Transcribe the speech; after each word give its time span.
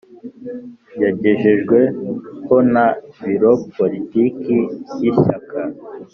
Yagejejweho 1.03 2.55
na 2.73 2.85
biro 3.23 3.51
politiki 3.77 4.57
y 5.01 5.03
ishyaka 5.11 5.59